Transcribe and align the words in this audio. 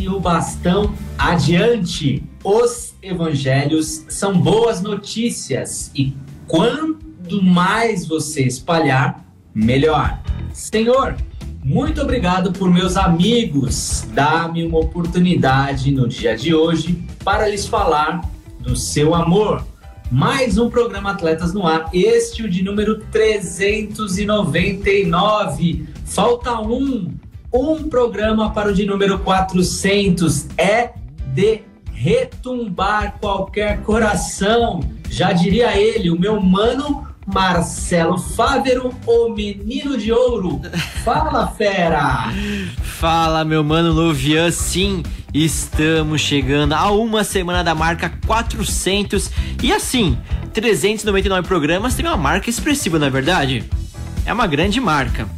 Passe 0.00 0.08
o 0.08 0.18
bastão 0.18 0.94
adiante. 1.18 2.24
Os 2.42 2.94
evangelhos 3.02 4.06
são 4.08 4.40
boas 4.40 4.80
notícias 4.80 5.90
e 5.94 6.16
quanto 6.46 7.42
mais 7.42 8.06
você 8.06 8.44
espalhar, 8.44 9.22
melhor. 9.54 10.18
Senhor, 10.54 11.16
muito 11.62 12.00
obrigado 12.00 12.50
por 12.50 12.70
meus 12.70 12.96
amigos. 12.96 14.08
Dá-me 14.14 14.64
uma 14.64 14.78
oportunidade 14.78 15.90
no 15.90 16.08
dia 16.08 16.34
de 16.34 16.54
hoje 16.54 17.04
para 17.22 17.46
lhes 17.46 17.66
falar 17.66 18.22
do 18.58 18.74
seu 18.74 19.14
amor. 19.14 19.62
Mais 20.10 20.56
um 20.56 20.70
programa 20.70 21.10
Atletas 21.10 21.52
no 21.52 21.66
Ar, 21.66 21.90
este 21.92 22.42
o 22.42 22.48
de 22.48 22.62
número 22.62 23.00
399. 23.12 25.86
Falta 26.06 26.58
um, 26.58 27.12
um 27.52 27.88
programa 27.88 28.50
para 28.50 28.70
o 28.70 28.74
de 28.74 28.84
número 28.84 29.18
400. 29.18 30.46
É 30.56 30.90
de 31.34 31.62
retumbar 31.92 33.16
qualquer 33.20 33.82
coração. 33.82 34.80
Já 35.08 35.32
diria 35.32 35.76
ele, 35.76 36.10
o 36.10 36.18
meu 36.18 36.40
mano 36.40 37.06
Marcelo 37.26 38.18
Fávero, 38.18 38.92
o 39.06 39.28
menino 39.28 39.96
de 39.96 40.12
ouro. 40.12 40.60
Fala, 41.04 41.48
fera! 41.48 42.32
Fala, 42.82 43.44
meu 43.44 43.62
mano 43.62 43.92
Lovian, 43.92 44.50
sim, 44.50 45.02
estamos 45.32 46.20
chegando 46.20 46.72
a 46.72 46.90
uma 46.90 47.22
semana 47.24 47.62
da 47.62 47.74
marca 47.74 48.12
400 48.26 49.30
e 49.62 49.72
assim, 49.72 50.18
399 50.52 51.46
programas 51.46 51.94
tem 51.94 52.04
uma 52.04 52.16
marca 52.16 52.50
expressiva, 52.50 52.98
na 52.98 53.06
é 53.06 53.10
verdade? 53.10 53.64
É 54.26 54.32
uma 54.32 54.46
grande 54.46 54.80
marca. 54.80 55.28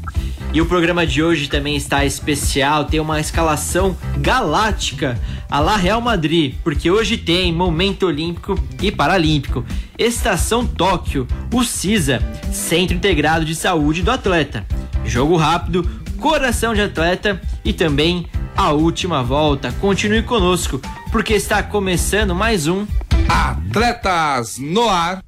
E 0.55 0.61
o 0.61 0.67
programa 0.67 1.07
de 1.07 1.23
hoje 1.23 1.49
também 1.49 1.77
está 1.77 2.05
especial, 2.05 2.85
tem 2.85 3.01
uma 3.01 3.19
escalação 3.19 3.97
galáctica 4.19 5.19
a 5.51 5.61
La 5.61 5.77
Real 5.77 6.01
Madrid, 6.01 6.55
porque 6.63 6.91
hoje 6.91 7.17
tem 7.17 7.51
Momento 7.53 8.07
Olímpico 8.07 8.59
e 8.81 8.93
Paralímpico, 8.93 9.65
Estação 9.99 10.67
Tóquio, 10.67 11.27
o 11.53 11.65
CISA, 11.65 12.21
Centro 12.53 12.97
Integrado 12.97 13.47
de 13.47 13.55
Saúde 13.55 14.03
do 14.03 14.11
Atleta, 14.11 14.67
Jogo 15.07 15.37
Rápido, 15.37 15.89
Coração 16.19 16.75
de 16.75 16.83
Atleta 16.83 17.41
e 17.65 17.73
também 17.73 18.27
a 18.55 18.73
última 18.73 19.23
volta. 19.23 19.73
Continue 19.73 20.23
conosco, 20.23 20.81
porque 21.11 21.33
está 21.33 21.63
começando 21.63 22.35
mais 22.35 22.67
um 22.67 22.87
Atletas 23.27 24.59
no 24.59 24.87
Ar. 24.87 25.23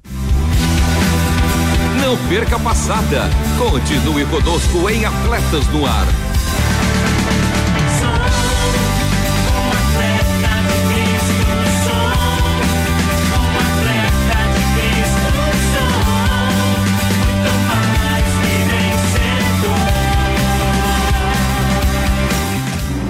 Não 2.05 2.15
perca 2.29 2.57
a 2.57 2.59
passada. 2.59 3.21
Continue 3.57 4.27
conosco 4.27 4.87
em 4.91 5.05
Atletas 5.05 5.67
no 5.69 5.87
Ar. 5.87 6.05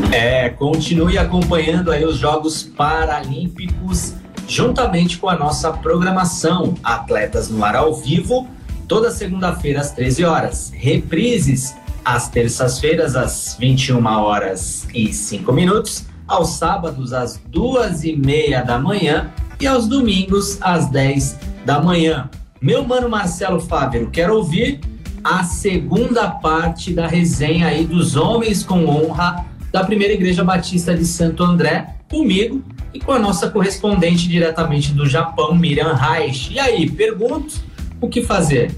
É, 0.10 0.50
continue 0.52 1.18
acompanhando 1.18 1.92
aí 1.92 2.06
os 2.06 2.16
Jogos 2.16 2.64
Paralímpicos 2.64 4.14
juntamente 4.48 5.18
com 5.18 5.28
a 5.28 5.36
nossa 5.36 5.74
programação 5.74 6.76
Atletas 6.82 7.50
no 7.50 7.62
Ar 7.66 7.76
ao 7.76 7.94
Vivo 7.94 8.48
toda 8.88 9.12
segunda-feira 9.12 9.82
às 9.82 9.92
13 9.92 10.24
horas. 10.24 10.72
Reprises 10.74 11.76
às 12.04 12.30
terças-feiras 12.30 13.16
às 13.16 13.58
21 13.60 14.06
horas 14.06 14.88
e 14.94 15.12
5 15.12 15.52
minutos, 15.52 16.06
aos 16.28 16.50
sábados 16.52 17.14
às 17.14 17.40
duas 17.48 18.04
e 18.04 18.16
meia 18.16 18.62
da 18.62 18.78
manhã 18.78 19.32
e 19.60 19.66
aos 19.66 19.88
domingos 19.88 20.58
às 20.62 20.90
10 20.90 21.38
da 21.66 21.82
manhã. 21.82 22.30
Meu 22.62 22.86
mano 22.86 23.10
Marcelo 23.10 23.60
Fávero, 23.60 24.10
quero 24.10 24.36
ouvir 24.36 24.80
a 25.24 25.44
segunda 25.44 26.30
parte 26.30 26.94
da 26.94 27.08
resenha 27.08 27.68
aí 27.68 27.86
dos 27.86 28.16
Homens 28.16 28.64
com 28.64 28.86
Honra 28.86 29.46
da 29.72 29.84
Primeira 29.84 30.14
Igreja 30.14 30.44
Batista 30.44 30.96
de 30.96 31.06
Santo 31.06 31.44
André, 31.44 31.96
comigo 32.10 32.64
e 32.94 33.00
com 33.00 33.12
a 33.12 33.20
nossa 33.20 33.50
correspondente 33.50 34.28
diretamente 34.28 34.94
do 34.94 35.08
Japão, 35.08 35.56
Miriam 35.56 35.94
Reich. 35.94 36.54
E 36.54 36.60
aí, 36.60 36.90
pergunto, 36.90 37.56
o 38.02 38.08
que 38.08 38.22
fazer? 38.22 38.72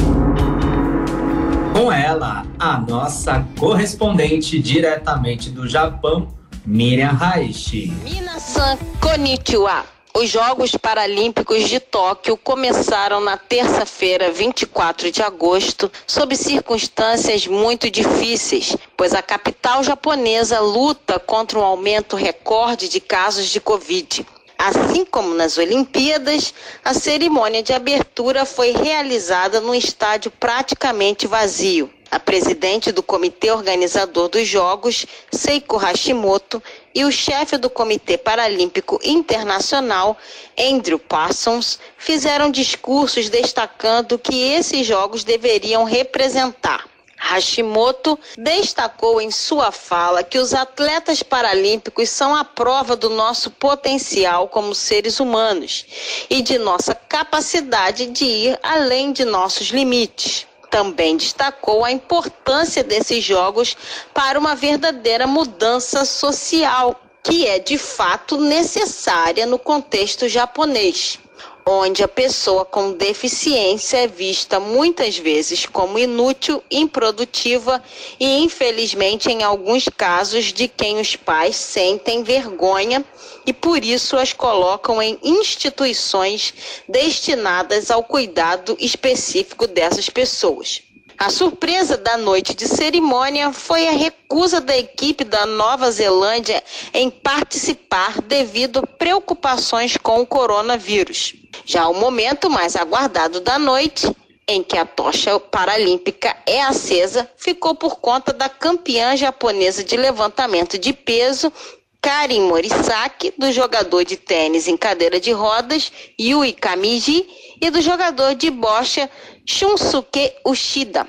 Com 1.75 1.93
ela, 1.93 2.47
a 2.59 2.79
nossa 2.79 3.47
correspondente 3.59 4.59
diretamente 4.59 5.51
do 5.51 5.69
Japão, 5.69 6.29
Miriam 6.65 7.13
Raishi. 7.13 7.93
Minasan 8.03 8.79
Konnichiwa. 9.03 9.94
Os 10.17 10.31
Jogos 10.31 10.71
Paralímpicos 10.77 11.69
de 11.69 11.81
Tóquio 11.81 12.37
começaram 12.37 13.19
na 13.19 13.37
terça-feira, 13.37 14.31
24 14.31 15.11
de 15.11 15.21
agosto, 15.21 15.91
sob 16.07 16.37
circunstâncias 16.37 17.49
muito 17.49 17.91
difíceis, 17.91 18.77
pois 18.97 19.13
a 19.13 19.21
capital 19.21 19.83
japonesa 19.83 20.61
luta 20.61 21.19
contra 21.19 21.59
um 21.59 21.65
aumento 21.65 22.15
recorde 22.15 22.89
de 22.89 23.01
casos 23.01 23.49
de 23.49 23.61
Covid. 23.61 24.25
Assim 24.57 25.05
como 25.05 25.35
nas 25.35 25.59
Olimpíadas, 25.59 26.55
a 26.85 26.95
cerimônia 26.95 27.61
de 27.61 27.73
abertura 27.73 28.45
foi 28.45 28.71
realizada 28.71 29.61
num 29.61 29.75
estádio 29.75 30.31
praticamente 30.31 31.27
vazio. 31.27 31.91
A 32.11 32.19
presidente 32.21 32.93
do 32.93 33.03
comitê 33.03 33.51
organizador 33.51 34.29
dos 34.29 34.47
Jogos, 34.47 35.07
Seiko 35.33 35.77
Hashimoto, 35.77 36.63
e 36.95 37.05
o 37.05 37.11
chefe 37.11 37.57
do 37.57 37.69
Comitê 37.69 38.17
Paralímpico 38.17 39.01
Internacional, 39.03 40.17
Andrew 40.59 40.99
Parsons, 40.99 41.79
fizeram 41.99 42.51
discursos 42.51 43.29
destacando 43.29 44.19
que 44.19 44.53
esses 44.53 44.87
Jogos 44.87 45.25
deveriam 45.25 45.85
representar 45.85 46.85
Hashimoto 47.25 48.19
destacou 48.37 49.19
em 49.19 49.31
sua 49.31 49.73
fala 49.73 50.23
que 50.23 50.39
os 50.39 50.53
atletas 50.53 51.23
paralímpicos 51.23 52.11
são 52.11 52.35
a 52.35 52.45
prova 52.45 52.95
do 52.95 53.09
nosso 53.09 53.51
potencial 53.51 54.47
como 54.49 54.75
seres 54.75 55.21
humanos 55.21 55.87
e 56.29 56.43
de 56.43 56.59
nossa 56.59 56.95
capacidade 56.95 58.07
de 58.07 58.27
ir 58.27 58.59
além 58.63 59.11
de 59.11 59.25
nossos 59.25 59.69
limites. 59.69 60.47
Também 60.75 61.17
destacou 61.17 61.85
a 61.85 61.93
importância 61.93 62.83
desses 62.83 63.23
jogos 63.23 63.77
para 64.13 64.37
uma 64.37 64.57
verdadeira 64.57 65.25
mudança 65.25 66.05
social, 66.05 67.01
que 67.23 67.47
é 67.47 67.61
de 67.61 67.79
fato 67.79 68.37
necessária 68.37 69.47
no 69.47 69.57
contexto 69.57 70.29
japonês. 70.29 71.21
Onde 71.67 72.03
a 72.03 72.09
pessoa 72.09 72.65
com 72.65 72.93
deficiência 72.93 73.99
é 73.99 74.07
vista 74.07 74.61
muitas 74.61 75.17
vezes 75.17 75.65
como 75.65 75.99
inútil, 75.99 76.63
improdutiva 76.71 77.83
e, 78.21 78.39
infelizmente, 78.39 79.31
em 79.31 79.43
alguns 79.43 79.89
casos, 79.89 80.53
de 80.53 80.69
quem 80.69 81.01
os 81.01 81.17
pais 81.17 81.57
sentem 81.57 82.23
vergonha 82.23 83.05
e 83.47 83.53
por 83.53 83.83
isso 83.83 84.17
as 84.17 84.33
colocam 84.33 85.01
em 85.01 85.19
instituições 85.23 86.53
destinadas 86.89 87.91
ao 87.91 88.03
cuidado 88.03 88.77
específico 88.79 89.67
dessas 89.67 90.11
pessoas. 90.11 90.83
A 91.17 91.31
surpresa 91.31 91.97
da 91.97 92.19
noite 92.19 92.55
de 92.55 92.67
cerimônia 92.67 93.53
foi 93.53 93.87
a 93.87 93.93
recusa 93.93 94.61
da 94.61 94.77
equipe 94.77 95.23
da 95.23 95.47
Nova 95.47 95.91
Zelândia 95.91 96.63
em 96.93 97.09
participar 97.09 98.21
devido 98.21 98.81
a 98.81 98.87
preocupações 98.87 99.97
com 99.97 100.21
o 100.21 100.27
coronavírus. 100.27 101.35
Já 101.65 101.89
o 101.89 101.95
momento 101.95 102.51
mais 102.51 102.77
aguardado 102.77 103.41
da 103.41 103.59
noite, 103.59 104.11
em 104.47 104.63
que 104.63 104.77
a 104.77 104.85
tocha 104.85 105.39
paralímpica 105.41 106.37
é 106.47 106.63
acesa, 106.63 107.31
ficou 107.37 107.75
por 107.75 107.97
conta 107.97 108.33
da 108.33 108.49
campeã 108.49 109.17
japonesa 109.17 109.83
de 109.83 109.97
levantamento 109.97 110.79
de 110.79 110.93
peso, 110.93 111.53
Karin 112.01 112.43
Morisaki, 112.43 113.33
do 113.39 113.51
jogador 113.51 114.05
de 114.05 114.19
tênis 114.19 114.69
em 114.69 114.77
cadeira 114.77 115.19
de 115.19 115.33
rodas, 115.33 115.91
Yui 116.21 116.53
Kamiji, 116.53 117.27
e 117.61 117.71
do 117.71 117.81
jogador 117.81 118.35
de 118.35 118.51
bocha, 118.51 119.09
Shunsuke 119.47 120.35
Ushida. 120.45 121.07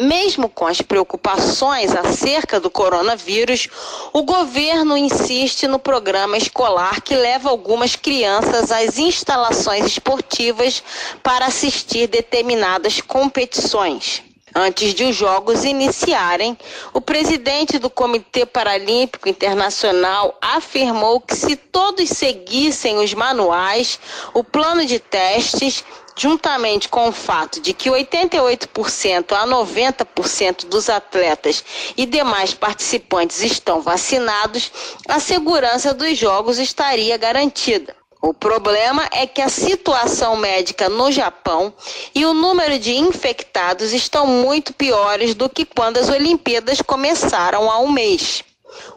Mesmo 0.00 0.48
com 0.48 0.66
as 0.66 0.82
preocupações 0.82 1.94
acerca 1.94 2.58
do 2.58 2.68
coronavírus, 2.68 3.68
o 4.12 4.24
governo 4.24 4.96
insiste 4.96 5.68
no 5.68 5.78
programa 5.78 6.36
escolar 6.36 7.00
que 7.00 7.14
leva 7.14 7.48
algumas 7.48 7.94
crianças 7.94 8.72
às 8.72 8.98
instalações 8.98 9.86
esportivas 9.86 10.82
para 11.22 11.46
assistir 11.46 12.08
determinadas 12.08 13.00
competições. 13.00 14.20
Antes 14.52 14.94
de 14.94 15.04
os 15.04 15.14
Jogos 15.14 15.64
iniciarem, 15.64 16.58
o 16.92 17.00
presidente 17.00 17.78
do 17.78 17.88
Comitê 17.88 18.44
Paralímpico 18.44 19.28
Internacional 19.28 20.36
afirmou 20.40 21.20
que, 21.20 21.36
se 21.36 21.56
todos 21.56 22.08
seguissem 22.08 22.98
os 22.98 23.14
manuais, 23.14 23.98
o 24.32 24.42
plano 24.42 24.84
de 24.86 24.98
testes 24.98 25.84
juntamente 26.16 26.88
com 26.88 27.08
o 27.08 27.12
fato 27.12 27.60
de 27.60 27.72
que 27.72 27.90
88% 27.90 29.32
a 29.32 29.46
90% 29.46 30.66
dos 30.66 30.88
atletas 30.88 31.64
e 31.96 32.06
demais 32.06 32.54
participantes 32.54 33.42
estão 33.42 33.80
vacinados, 33.80 34.70
a 35.08 35.18
segurança 35.18 35.92
dos 35.92 36.16
jogos 36.16 36.58
estaria 36.58 37.16
garantida. 37.16 37.94
O 38.22 38.32
problema 38.32 39.06
é 39.12 39.26
que 39.26 39.42
a 39.42 39.50
situação 39.50 40.34
médica 40.34 40.88
no 40.88 41.12
Japão 41.12 41.74
e 42.14 42.24
o 42.24 42.32
número 42.32 42.78
de 42.78 42.96
infectados 42.96 43.92
estão 43.92 44.26
muito 44.26 44.72
piores 44.72 45.34
do 45.34 45.46
que 45.46 45.66
quando 45.66 45.98
as 45.98 46.08
Olimpíadas 46.08 46.80
começaram 46.80 47.70
há 47.70 47.78
um 47.80 47.90
mês. 47.90 48.42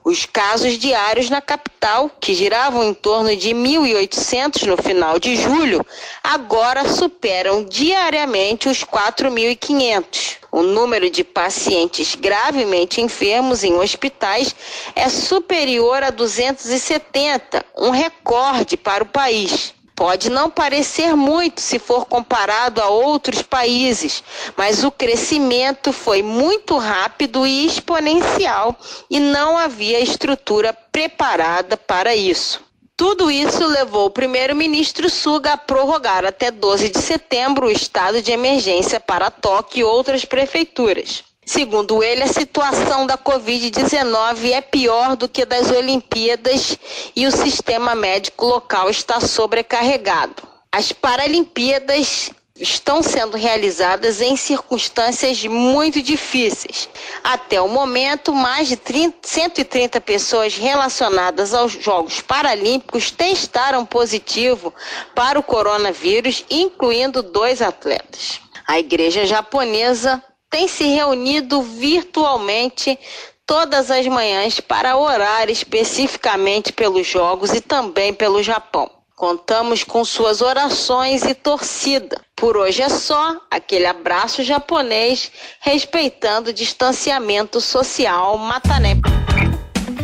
Os 0.04 0.26
casos 0.26 0.78
diários 0.78 1.30
na 1.30 1.42
capital, 1.42 2.10
que 2.20 2.34
giravam 2.34 2.84
em 2.84 2.94
torno 2.94 3.36
de 3.36 3.50
1.800 3.50 4.64
no 4.64 4.78
final 4.78 5.20
de 5.20 5.36
julho, 5.36 5.86
agora 6.24 6.88
superam 6.88 7.64
diariamente 7.64 8.70
os 8.70 8.84
4.500. 8.84 10.38
O 10.52 10.62
número 10.62 11.10
de 11.10 11.24
pacientes 11.24 12.16
gravemente 12.16 13.02
enfermos 13.02 13.64
em 13.64 13.76
hospitais 13.76 14.56
é 14.96 15.10
superior 15.10 16.04
a 16.04 16.10
270, 16.10 17.66
um 17.78 17.90
recorde 17.90 18.78
para 18.78 19.04
o 19.04 19.08
país. 19.08 19.77
Pode 19.98 20.30
não 20.30 20.48
parecer 20.48 21.16
muito 21.16 21.60
se 21.60 21.80
for 21.80 22.06
comparado 22.06 22.80
a 22.80 22.88
outros 22.88 23.42
países, 23.42 24.24
mas 24.56 24.84
o 24.84 24.92
crescimento 24.92 25.92
foi 25.92 26.22
muito 26.22 26.78
rápido 26.78 27.48
e 27.48 27.66
exponencial 27.66 28.78
e 29.10 29.20
não 29.20 29.58
havia 29.58 30.00
estrutura 30.00 30.72
preparada 30.72 31.76
para 31.76 32.16
isso. 32.16 32.62
Tudo 32.96 33.32
isso 33.32 33.66
levou 33.66 34.06
o 34.06 34.12
primeiro-ministro 34.12 35.10
Suga 35.10 35.54
a 35.54 35.58
prorrogar 35.58 36.24
até 36.26 36.52
12 36.52 36.90
de 36.90 37.00
setembro 37.00 37.66
o 37.66 37.72
estado 37.72 38.22
de 38.22 38.32
emergência 38.32 39.00
para 39.00 39.32
Tóquio 39.32 39.80
e 39.80 39.84
outras 39.84 40.24
prefeituras. 40.24 41.24
Segundo 41.48 42.04
ele, 42.04 42.24
a 42.24 42.28
situação 42.28 43.08
da 43.08 43.18
Covid-19 43.18 44.52
é 44.52 44.60
pior 44.60 45.16
do 45.16 45.30
que 45.30 45.46
das 45.46 45.72
Olimpíadas 45.72 46.78
e 47.16 47.26
o 47.26 47.32
sistema 47.32 47.96
médico 47.96 48.46
local 48.46 48.90
está 48.90 49.22
sobrecarregado. 49.22 50.44
As 50.70 50.92
Paralimpíadas 50.92 52.32
estão 52.60 53.02
sendo 53.02 53.38
realizadas 53.38 54.20
em 54.20 54.36
circunstâncias 54.36 55.46
muito 55.46 56.02
difíceis. 56.02 56.90
Até 57.24 57.62
o 57.62 57.70
momento, 57.70 58.34
mais 58.34 58.68
de 58.68 58.76
30, 58.76 59.26
130 59.26 60.02
pessoas 60.02 60.58
relacionadas 60.58 61.54
aos 61.54 61.72
Jogos 61.72 62.20
Paralímpicos 62.20 63.10
testaram 63.10 63.86
positivo 63.86 64.74
para 65.16 65.40
o 65.40 65.44
coronavírus, 65.44 66.44
incluindo 66.50 67.24
dois 67.24 67.62
atletas. 67.62 68.42
A 68.68 68.78
igreja 68.80 69.26
japonesa 69.26 70.22
tem 70.50 70.68
se 70.68 70.86
reunido 70.86 71.62
virtualmente 71.62 72.98
todas 73.46 73.90
as 73.90 74.06
manhãs 74.08 74.60
para 74.60 74.98
orar 74.98 75.50
especificamente 75.50 76.74
pelos 76.74 77.08
Jogos 77.08 77.54
e 77.54 77.62
também 77.62 78.14
pelo 78.14 78.44
Japão. 78.44 78.92
Contamos 79.16 79.84
com 79.84 80.06
suas 80.06 80.42
orações 80.42 81.24
e 81.24 81.34
torcida. 81.34 82.22
Por 82.36 82.56
hoje 82.56 82.84
é 82.84 82.90
só 82.90 83.42
aquele 83.50 83.88
abraço 83.88 84.44
japonês, 84.44 85.32
respeitando 85.60 86.52
o 86.52 86.54
distanciamento 86.54 87.60
social 87.60 88.38
matané. 88.38 88.96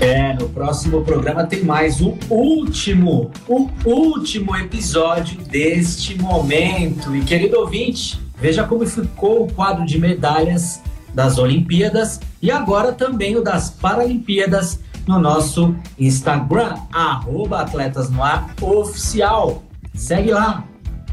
É, 0.01 0.33
no 0.33 0.49
próximo 0.49 1.03
programa 1.03 1.45
tem 1.45 1.63
mais 1.63 2.01
o 2.01 2.17
último, 2.29 3.31
o 3.47 3.69
último 3.85 4.55
episódio 4.55 5.37
deste 5.43 6.19
momento. 6.19 7.15
E 7.15 7.23
querido 7.23 7.59
ouvinte, 7.59 8.22
Veja 8.35 8.63
como 8.63 8.85
ficou 8.85 9.43
o 9.43 9.53
quadro 9.53 9.85
de 9.85 9.99
medalhas 9.99 10.81
das 11.13 11.37
Olimpíadas 11.37 12.19
e 12.41 12.51
agora 12.51 12.91
também 12.91 13.35
o 13.35 13.43
das 13.43 13.69
Paralimpíadas 13.69 14.79
no 15.07 15.19
nosso 15.19 15.75
Instagram, 15.99 16.75
arroba 16.91 17.61
Atletas 17.61 18.09
no 18.09 18.23
Ar 18.23 18.49
Oficial. 18.61 19.63
Segue 19.93 20.31
lá. 20.31 20.63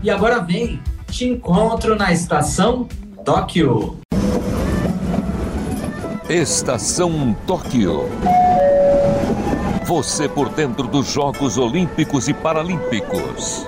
E 0.03 0.11
agora 0.11 0.41
vem, 0.41 0.81
te 1.09 1.27
encontro 1.27 1.97
na 1.97 2.13
estação 2.13 2.89
Tóquio. 3.25 3.99
Estação 6.29 7.37
Tóquio. 7.47 8.09
Você 9.85 10.29
por 10.29 10.49
dentro 10.49 10.87
dos 10.87 11.13
Jogos 11.13 11.59
Olímpicos 11.59 12.29
e 12.29 12.35
Paralímpicos. 12.35 13.67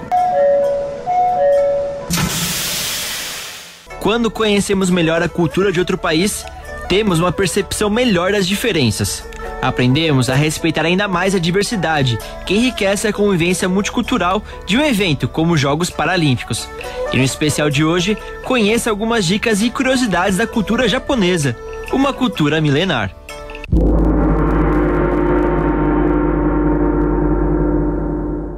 Quando 4.03 4.33
conhecemos 4.33 4.91
melhor 4.91 5.23
a 5.23 5.29
cultura 5.29 5.71
de 5.71 5.79
outro 5.79 5.97
país, 5.97 6.45
temos 6.89 7.21
uma 7.21 7.31
percepção 7.31 7.89
melhor 7.89 8.33
das 8.33 8.49
diferenças. 8.49 9.25
Aprendemos 9.63 10.29
a 10.29 10.35
respeitar 10.35 10.85
ainda 10.85 11.07
mais 11.07 11.37
a 11.37 11.39
diversidade, 11.39 12.19
que 12.45 12.53
enriquece 12.53 13.07
a 13.07 13.13
convivência 13.13 13.69
multicultural 13.69 14.43
de 14.67 14.77
um 14.77 14.85
evento 14.85 15.29
como 15.29 15.55
os 15.55 15.61
Jogos 15.61 15.89
Paralímpicos. 15.89 16.69
E 17.13 17.17
no 17.17 17.23
especial 17.23 17.71
de 17.71 17.85
hoje, 17.85 18.19
conheça 18.43 18.91
algumas 18.91 19.25
dicas 19.25 19.63
e 19.63 19.71
curiosidades 19.71 20.37
da 20.37 20.49
cultura 20.49 20.89
japonesa, 20.89 21.57
uma 21.93 22.13
cultura 22.13 22.61
milenar. 22.61 23.15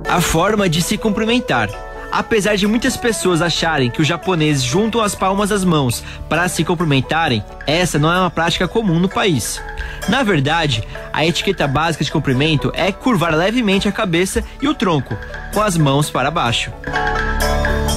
A 0.09 0.23
forma 0.23 0.71
de 0.71 0.81
se 0.81 0.97
cumprimentar. 0.97 1.69
Apesar 2.14 2.54
de 2.54 2.64
muitas 2.64 2.97
pessoas 2.97 3.42
acharem 3.42 3.90
que 3.90 4.00
os 4.00 4.06
japoneses 4.06 4.62
juntam 4.62 5.00
as 5.00 5.16
palmas 5.16 5.50
das 5.50 5.64
mãos 5.64 6.04
para 6.28 6.47
se 6.47 6.62
cumprimentarem, 6.62 7.44
essa 7.66 7.99
não 7.99 8.12
é 8.12 8.16
uma 8.21 8.30
prática 8.30 8.68
comum 8.68 9.00
no 9.00 9.09
país. 9.09 9.61
Na 10.09 10.23
verdade, 10.23 10.85
a 11.12 11.26
etiqueta 11.26 11.66
básica 11.66 12.04
de 12.04 12.12
cumprimento 12.12 12.71
é 12.76 12.92
curvar 12.92 13.35
levemente 13.35 13.88
a 13.88 13.92
cabeça 13.92 14.44
e 14.62 14.68
o 14.68 14.75
tronco, 14.75 15.18
com 15.52 15.61
as 15.61 15.76
mãos 15.76 16.09
para 16.09 16.30
baixo. 16.30 16.71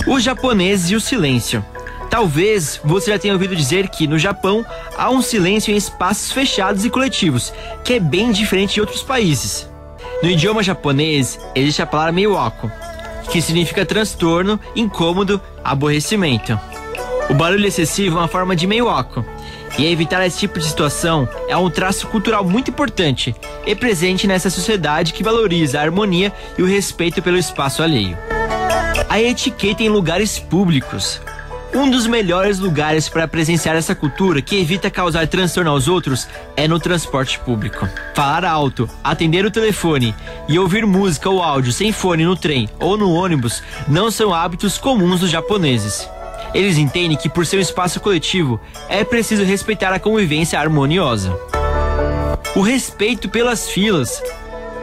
Os 0.07 0.23
japoneses 0.23 0.89
e 0.89 0.95
o 0.95 1.01
silêncio. 1.01 1.63
Talvez 2.09 2.81
você 2.83 3.11
já 3.11 3.19
tenha 3.19 3.35
ouvido 3.35 3.55
dizer 3.55 3.87
que 3.87 4.07
no 4.07 4.17
Japão 4.17 4.65
há 4.97 5.11
um 5.11 5.21
silêncio 5.21 5.71
em 5.71 5.77
espaços 5.77 6.31
fechados 6.31 6.83
e 6.83 6.89
coletivos, 6.89 7.53
que 7.83 7.93
é 7.93 7.99
bem 7.99 8.31
diferente 8.31 8.73
de 8.73 8.81
outros 8.81 9.03
países. 9.03 9.69
No 10.23 10.29
idioma 10.31 10.63
japonês, 10.63 11.39
existe 11.53 11.83
a 11.83 11.85
palavra 11.85 12.11
meiwako, 12.11 12.71
que 13.31 13.41
significa 13.41 13.85
transtorno, 13.85 14.59
incômodo, 14.75 15.39
aborrecimento. 15.63 16.59
O 17.29 17.33
barulho 17.33 17.67
excessivo 17.67 18.17
é 18.17 18.21
uma 18.21 18.27
forma 18.27 18.55
de 18.55 18.65
meio-oco, 18.65 19.25
e 19.77 19.85
evitar 19.85 20.25
esse 20.25 20.39
tipo 20.39 20.59
de 20.59 20.65
situação 20.65 21.27
é 21.47 21.55
um 21.55 21.69
traço 21.69 22.07
cultural 22.07 22.43
muito 22.43 22.71
importante 22.71 23.35
e 23.65 23.75
presente 23.75 24.25
nessa 24.25 24.49
sociedade 24.49 25.13
que 25.13 25.23
valoriza 25.23 25.79
a 25.79 25.83
harmonia 25.83 26.33
e 26.57 26.63
o 26.63 26.65
respeito 26.65 27.21
pelo 27.21 27.37
espaço 27.37 27.83
alheio. 27.83 28.17
a 29.09 29.21
etiqueta 29.21 29.83
em 29.83 29.89
lugares 29.89 30.37
públicos. 30.39 31.21
Um 31.73 31.89
dos 31.89 32.07
melhores 32.07 32.59
lugares 32.59 33.09
para 33.09 33.27
presenciar 33.27 33.75
essa 33.75 33.93
cultura 33.93 34.41
que 34.41 34.59
evita 34.59 34.89
causar 34.89 35.27
transtorno 35.27 35.69
aos 35.69 35.87
outros 35.87 36.27
é 36.55 36.67
no 36.67 36.79
transporte 36.79 37.37
público. 37.39 37.87
Falar 38.15 38.45
alto, 38.45 38.89
atender 39.03 39.45
o 39.45 39.51
telefone 39.51 40.15
e 40.47 40.57
ouvir 40.57 40.85
música 40.85 41.29
ou 41.29 41.43
áudio 41.43 41.71
sem 41.71 41.91
fone 41.91 42.25
no 42.25 42.35
trem 42.35 42.69
ou 42.79 42.97
no 42.97 43.11
ônibus 43.11 43.61
não 43.87 44.09
são 44.09 44.33
hábitos 44.33 44.77
comuns 44.77 45.19
dos 45.19 45.29
japoneses. 45.29 46.09
Eles 46.53 46.77
entendem 46.77 47.17
que, 47.17 47.29
por 47.29 47.45
ser 47.45 47.57
um 47.57 47.61
espaço 47.61 47.99
coletivo, 47.99 48.59
é 48.87 49.03
preciso 49.03 49.43
respeitar 49.43 49.93
a 49.93 49.99
convivência 49.99 50.59
harmoniosa. 50.59 51.37
O 52.55 52.61
respeito 52.61 53.29
pelas 53.29 53.69
filas. 53.69 54.23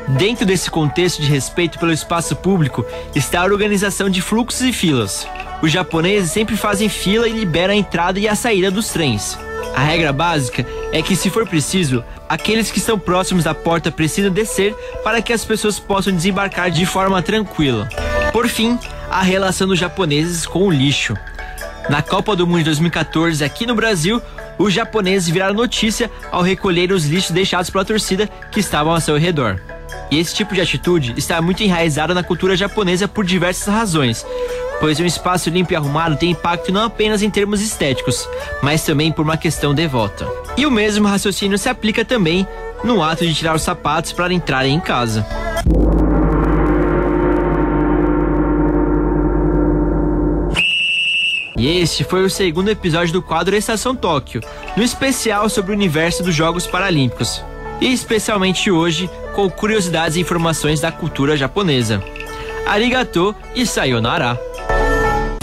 Dentro 0.08 0.44
desse 0.44 0.70
contexto 0.70 1.22
de 1.22 1.28
respeito 1.28 1.78
pelo 1.78 1.92
espaço 1.92 2.36
público 2.36 2.84
está 3.14 3.40
a 3.40 3.44
organização 3.44 4.10
de 4.10 4.20
fluxos 4.20 4.60
e 4.60 4.72
filas. 4.72 5.26
Os 5.62 5.72
japoneses 5.72 6.30
sempre 6.30 6.56
fazem 6.56 6.88
fila 6.88 7.26
e 7.26 7.32
liberam 7.32 7.72
a 7.72 7.76
entrada 7.76 8.20
e 8.20 8.28
a 8.28 8.34
saída 8.34 8.70
dos 8.70 8.88
trens. 8.88 9.38
A 9.74 9.80
regra 9.80 10.12
básica 10.12 10.64
é 10.92 11.02
que, 11.02 11.16
se 11.16 11.30
for 11.30 11.48
preciso, 11.48 12.04
aqueles 12.28 12.70
que 12.70 12.78
estão 12.78 12.98
próximos 12.98 13.44
da 13.44 13.54
porta 13.54 13.90
precisam 13.90 14.30
descer 14.30 14.74
para 15.02 15.22
que 15.22 15.32
as 15.32 15.44
pessoas 15.44 15.78
possam 15.78 16.14
desembarcar 16.14 16.70
de 16.70 16.84
forma 16.84 17.22
tranquila. 17.22 17.88
Por 18.30 18.46
fim, 18.46 18.78
a 19.10 19.22
relação 19.22 19.66
dos 19.66 19.78
japoneses 19.78 20.46
com 20.46 20.66
o 20.66 20.70
lixo. 20.70 21.16
Na 21.88 22.02
Copa 22.02 22.36
do 22.36 22.46
Mundo 22.46 22.58
de 22.58 22.64
2014, 22.64 23.42
aqui 23.42 23.66
no 23.66 23.74
Brasil, 23.74 24.20
os 24.58 24.72
japoneses 24.72 25.28
viraram 25.28 25.54
notícia 25.54 26.10
ao 26.30 26.42
recolher 26.42 26.92
os 26.92 27.06
lixos 27.06 27.30
deixados 27.30 27.70
pela 27.70 27.84
torcida 27.84 28.28
que 28.50 28.60
estavam 28.60 28.92
ao 28.92 29.00
seu 29.00 29.16
redor. 29.16 29.60
E 30.10 30.18
esse 30.18 30.34
tipo 30.34 30.54
de 30.54 30.60
atitude 30.60 31.14
está 31.16 31.40
muito 31.40 31.62
enraizado 31.62 32.14
na 32.14 32.22
cultura 32.22 32.56
japonesa 32.56 33.08
por 33.08 33.24
diversas 33.24 33.72
razões, 33.72 34.24
pois 34.80 35.00
um 35.00 35.04
espaço 35.04 35.50
limpo 35.50 35.72
e 35.72 35.76
arrumado 35.76 36.16
tem 36.16 36.30
impacto 36.30 36.72
não 36.72 36.84
apenas 36.84 37.22
em 37.22 37.30
termos 37.30 37.60
estéticos, 37.60 38.28
mas 38.62 38.84
também 38.84 39.10
por 39.10 39.22
uma 39.22 39.36
questão 39.36 39.74
devota. 39.74 40.28
E 40.56 40.66
o 40.66 40.70
mesmo 40.70 41.08
raciocínio 41.08 41.58
se 41.58 41.68
aplica 41.68 42.04
também 42.04 42.46
no 42.82 43.02
ato 43.02 43.26
de 43.26 43.34
tirar 43.34 43.54
os 43.54 43.62
sapatos 43.62 44.12
para 44.12 44.32
entrarem 44.32 44.74
em 44.74 44.80
casa. 44.80 45.26
E 51.56 51.78
este 51.80 52.04
foi 52.04 52.24
o 52.24 52.30
segundo 52.30 52.68
episódio 52.68 53.12
do 53.12 53.22
quadro 53.22 53.56
Estação 53.56 53.94
Tóquio, 53.94 54.42
no 54.76 54.82
especial 54.82 55.48
sobre 55.48 55.70
o 55.70 55.74
universo 55.74 56.22
dos 56.22 56.34
Jogos 56.34 56.66
Paralímpicos. 56.66 57.42
E 57.80 57.92
especialmente 57.92 58.70
hoje 58.70 59.10
com 59.34 59.50
curiosidades 59.50 60.16
e 60.16 60.20
informações 60.20 60.80
da 60.80 60.92
cultura 60.92 61.36
japonesa. 61.36 62.02
Arigato 62.66 63.34
e 63.54 63.66
sayonara! 63.66 64.40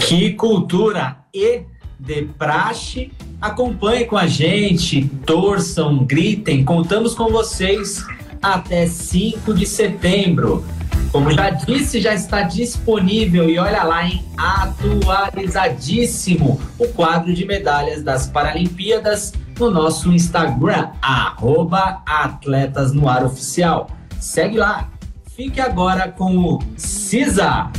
Que 0.00 0.32
cultura 0.32 1.18
e 1.32 1.62
de 1.98 2.22
praxe. 2.38 3.12
Acompanhe 3.40 4.04
com 4.04 4.16
a 4.16 4.26
gente, 4.26 5.08
torçam, 5.24 6.04
gritem, 6.04 6.64
contamos 6.64 7.14
com 7.14 7.28
vocês 7.28 8.04
até 8.42 8.86
5 8.86 9.54
de 9.54 9.64
setembro. 9.66 10.64
Como 11.12 11.30
já 11.30 11.50
disse, 11.50 12.00
já 12.00 12.14
está 12.14 12.42
disponível 12.42 13.48
e 13.50 13.58
olha 13.58 13.82
lá, 13.82 14.06
em 14.06 14.24
atualizadíssimo 14.36 16.60
o 16.78 16.88
quadro 16.88 17.34
de 17.34 17.44
medalhas 17.44 18.02
das 18.02 18.26
Paralimpíadas 18.26 19.34
no 19.58 19.70
nosso 19.70 20.12
Instagram, 20.12 20.90
arroba 21.00 22.02
Atletas 22.06 22.92
no 22.92 23.08
Ar 23.08 23.24
Oficial. 23.24 23.88
Segue 24.20 24.56
lá. 24.56 24.88
Fique 25.36 25.60
agora 25.60 26.08
com 26.10 26.36
o 26.36 26.58
CISA. 26.76 27.70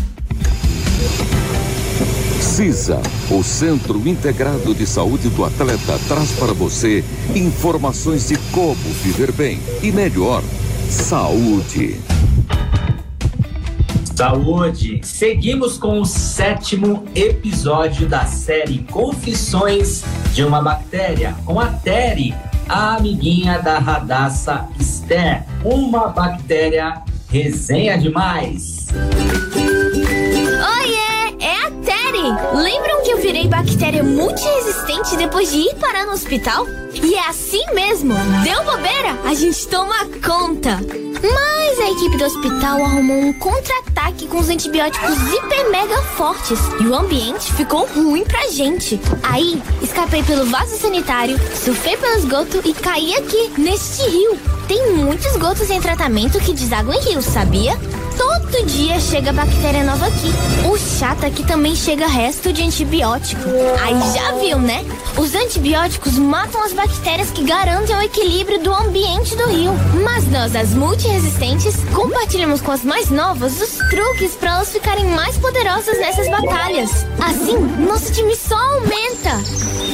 CISA, 2.42 3.01
o 3.32 3.44
Centro 3.44 4.08
Integrado 4.08 4.75
de 4.75 4.86
Saúde 4.86 5.30
do 5.30 5.46
Atleta, 5.46 6.00
traz 6.08 6.32
para 6.34 6.53
você 6.53 7.03
informações 7.34 8.27
de 8.27 8.38
como 8.51 8.75
viver 8.75 9.32
bem 9.32 9.60
e 9.82 9.92
melhor. 9.92 10.44
Saúde. 10.89 12.00
Saúde! 14.15 15.01
Seguimos 15.03 15.77
com 15.77 16.00
o 16.00 16.05
sétimo 16.05 17.03
episódio 17.15 18.08
da 18.08 18.25
série 18.25 18.79
Confissões 18.91 20.03
de 20.34 20.43
uma 20.43 20.62
Bactéria, 20.62 21.36
com 21.43 21.60
a 21.60 21.67
Terry, 21.67 22.36
a 22.70 22.96
amiguinha 22.96 23.60
da 23.60 23.79
Radassa 23.79 24.70
Esther, 24.79 25.43
uma 25.63 26.10
bactéria 26.10 27.01
resenha 27.27 27.98
demais. 27.98 28.88
Oiê, 30.77 31.36
é 31.39 31.65
a 31.65 31.72
Terry! 31.84 32.13
Eu 32.53 32.93
virei 33.24 33.48
bactéria 33.48 34.03
multiresistente 34.03 35.15
depois 35.15 35.50
de 35.50 35.60
ir 35.60 35.75
parar 35.75 36.06
no 36.06 36.12
hospital? 36.12 36.68
E 36.94 37.15
é 37.15 37.30
assim 37.30 37.63
mesmo! 37.74 38.13
Deu 38.44 38.62
bobeira? 38.65 39.18
A 39.24 39.34
gente 39.34 39.65
toma 39.70 39.96
conta! 40.22 40.77
Mas 41.24 41.80
a 41.80 41.92
equipe 41.92 42.18
do 42.18 42.25
hospital 42.25 42.84
arrumou 42.84 43.15
um 43.15 43.32
contra-ataque 43.32 44.27
com 44.27 44.39
os 44.39 44.50
antibióticos 44.50 45.15
hiper 45.34 45.72
mega 45.72 46.01
fortes 46.01 46.60
e 46.82 46.86
o 46.86 46.94
ambiente 46.94 47.53
ficou 47.53 47.88
ruim 47.96 48.25
pra 48.25 48.50
gente. 48.50 49.00
Aí, 49.24 49.63
escapei 49.82 50.22
pelo 50.24 50.46
vaso 50.48 50.77
sanitário, 50.77 51.39
surfei 51.56 51.96
pelo 51.96 52.18
esgoto 52.18 52.60
e 52.65 52.74
caí 52.74 53.15
aqui, 53.15 53.53
neste 53.58 54.03
rio. 54.03 54.38
Tem 54.68 54.98
muitos 54.98 55.27
esgotos 55.27 55.70
em 55.70 55.80
tratamento 55.80 56.42
que 56.42 56.51
desaguam 56.51 56.98
em 57.00 57.03
rios, 57.03 57.24
sabia? 57.24 57.80
Todo 58.17 58.65
dia 58.65 59.00
chega 59.00 59.34
bactéria 59.34 59.84
nova 59.84 60.08
aqui. 60.08 60.32
O 60.67 60.77
chato 60.77 61.24
é 61.24 61.29
que 61.29 61.43
também 61.43 61.75
chega 61.75 62.08
resto 62.08 62.53
de 62.53 62.62
antibiótico. 62.63 63.41
Aí 63.82 63.96
já 64.13 64.32
viu, 64.34 64.60
né? 64.60 64.86
Os 65.17 65.36
antibióticos 65.36 66.17
matam 66.17 66.62
as 66.63 66.74
bactérias 66.74 67.29
que 67.29 67.43
garantem 67.43 67.96
o 67.96 68.01
equilíbrio 68.01 68.60
do 68.60 68.74
ambiente 68.74 69.36
do 69.36 69.46
rio. 69.48 69.72
Mas 70.03 70.27
nós, 70.29 70.55
as 70.55 70.74
multiresistentes, 70.74 71.75
compartilhamos 71.93 72.62
com 72.62 72.72
as 72.72 72.84
mais 72.84 73.10
novas 73.10 73.62
os 73.62 73.77
truques 73.89 74.34
para 74.36 74.55
elas 74.55 74.72
ficarem 74.72 75.05
mais 75.05 75.38
poderosas 75.38 76.00
nessas 76.00 76.27
batalhas. 76.29 77.05
Assim, 77.20 77.58
nosso 77.88 78.12
time 78.12 78.36
só 78.36 78.58
aumenta. 78.58 79.39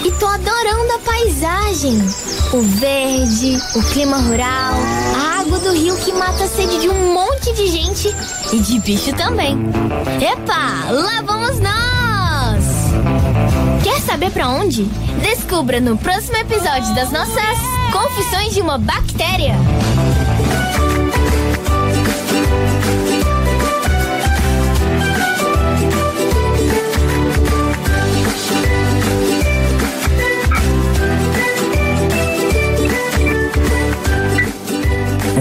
E 0.05 0.11
tô 0.19 0.25
adorando 0.25 0.93
a 0.93 0.99
paisagem. 0.99 1.99
O 2.53 2.61
verde, 2.61 3.57
o 3.75 3.83
clima 3.91 4.17
rural, 4.17 4.73
a 5.15 5.41
água 5.41 5.59
do 5.59 5.73
rio 5.73 5.95
que 5.97 6.13
mata 6.13 6.45
a 6.45 6.47
sede 6.47 6.79
de 6.79 6.89
um 6.89 7.13
monte 7.13 7.53
de 7.53 7.67
gente 7.67 8.07
e 8.53 8.59
de 8.59 8.79
bicho 8.79 9.13
também. 9.15 9.57
Epa, 10.21 10.91
lá 10.91 11.21
vamos 11.21 11.59
nós! 11.59 11.98
Quer 13.89 14.01
saber 14.01 14.29
para 14.29 14.47
onde? 14.47 14.83
Descubra 15.23 15.79
no 15.79 15.97
próximo 15.97 16.37
episódio 16.37 16.93
das 16.93 17.11
nossas 17.11 17.57
Confissões 17.91 18.53
de 18.53 18.61
uma 18.61 18.77
Bactéria. 18.77 19.55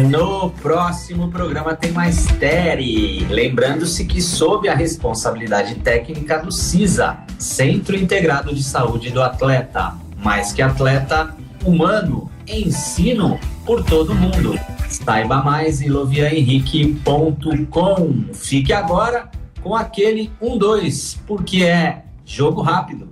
No 0.07 0.51
próximo 0.51 1.29
programa 1.29 1.75
tem 1.75 1.91
mais 1.91 2.27
Tere. 2.39 3.27
Lembrando-se 3.29 4.05
que 4.05 4.23
sob 4.23 4.69
a 4.69 4.75
responsabilidade 4.75 5.75
técnica 5.77 6.39
do 6.39 6.53
CISA, 6.53 7.19
Centro 7.39 7.97
Integrado 7.97 8.55
de 8.55 8.63
Saúde 8.63 9.11
do 9.11 9.21
Atleta. 9.21 9.95
Mais 10.19 10.53
que 10.53 10.63
atleta, 10.63 11.35
humano, 11.65 12.31
ensino 12.47 13.41
por 13.67 13.83
todo 13.83 14.15
mundo. 14.15 14.57
Saiba 14.89 15.43
mais 15.43 15.83
em 15.83 15.89
lovianhenrique.com. 15.89 18.25
Fique 18.33 18.73
agora 18.73 19.29
com 19.63 19.75
aquele 19.75 20.31
1-2, 20.41 21.19
porque 21.27 21.65
é 21.65 22.05
jogo 22.25 22.63
rápido. 22.63 23.09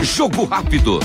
Jogo 0.00 0.44
rápido. 0.44 0.98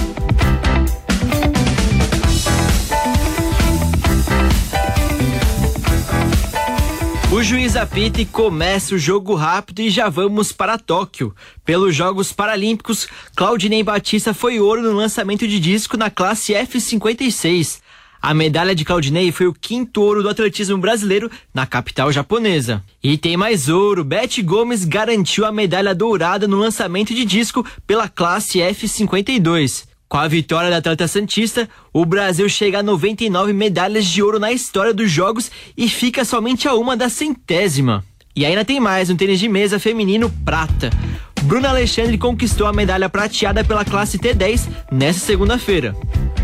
O 7.33 7.41
juiz 7.41 7.75
apita 7.75 8.21
e 8.21 8.27
começa 8.27 8.93
o 8.93 8.97
jogo 8.99 9.33
rápido 9.33 9.79
e 9.79 9.89
já 9.89 10.07
vamos 10.07 10.51
para 10.51 10.77
Tóquio. 10.77 11.35
Pelos 11.65 11.95
Jogos 11.95 12.31
Paralímpicos, 12.31 13.07
Claudinei 13.35 13.81
Batista 13.81 14.35
foi 14.35 14.59
ouro 14.59 14.83
no 14.83 14.91
lançamento 14.91 15.47
de 15.47 15.59
disco 15.59 15.97
na 15.97 16.11
classe 16.11 16.53
F56. 16.53 17.79
A 18.21 18.35
medalha 18.35 18.75
de 18.75 18.85
Claudinei 18.85 19.31
foi 19.31 19.47
o 19.47 19.53
quinto 19.53 19.99
ouro 19.99 20.21
do 20.21 20.29
atletismo 20.29 20.77
brasileiro 20.77 21.27
na 21.51 21.65
capital 21.65 22.11
japonesa. 22.11 22.83
E 23.03 23.17
tem 23.17 23.35
mais 23.35 23.67
ouro. 23.67 24.03
Beth 24.03 24.43
Gomes 24.43 24.85
garantiu 24.85 25.43
a 25.43 25.51
medalha 25.51 25.95
dourada 25.95 26.47
no 26.47 26.57
lançamento 26.57 27.15
de 27.15 27.25
disco 27.25 27.65
pela 27.87 28.07
classe 28.07 28.59
F52. 28.59 29.91
Com 30.13 30.19
a 30.19 30.27
vitória 30.27 30.69
da 30.69 30.77
atleta 30.77 31.07
Santista, 31.07 31.67
o 31.91 32.05
Brasil 32.05 32.47
chega 32.47 32.77
a 32.77 32.83
99 32.83 33.51
medalhas 33.51 34.05
de 34.05 34.21
ouro 34.21 34.37
na 34.37 34.51
história 34.51 34.93
dos 34.93 35.09
Jogos 35.09 35.49
e 35.75 35.89
fica 35.89 36.23
somente 36.23 36.67
a 36.67 36.75
uma 36.75 36.95
da 36.95 37.09
centésima. 37.09 38.05
E 38.35 38.45
ainda 38.45 38.63
tem 38.63 38.79
mais, 38.79 39.09
um 39.09 39.15
tênis 39.15 39.39
de 39.39 39.49
mesa 39.49 39.79
feminino 39.79 40.31
prata. 40.45 40.91
Bruna 41.45 41.69
Alexandre 41.69 42.15
conquistou 42.15 42.67
a 42.67 42.71
medalha 42.71 43.09
prateada 43.09 43.63
pela 43.63 43.83
classe 43.83 44.19
T10 44.19 44.69
nesta 44.91 45.25
segunda-feira. 45.25 45.95